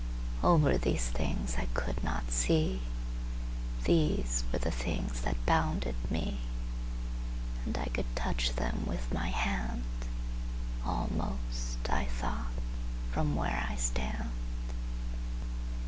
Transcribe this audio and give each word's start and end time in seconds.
Over 0.41 0.79
these 0.79 1.09
things 1.09 1.57
I 1.59 1.67
could 1.75 2.03
not 2.03 2.31
see:These 2.31 2.81
were 4.51 4.57
the 4.57 4.71
things 4.71 5.21
that 5.21 5.45
bounded 5.45 5.93
me; 6.09 6.37
And 7.67 7.77
I 7.77 7.85
could 7.93 8.15
touch 8.15 8.53
them 8.55 8.87
with 8.87 9.13
my 9.13 9.27
hand, 9.29 9.83
Almost, 10.83 11.87
I 11.87 12.05
thought, 12.05 12.49
from 13.11 13.35
where 13.35 13.67
I 13.69 13.75
stand. 13.75 14.31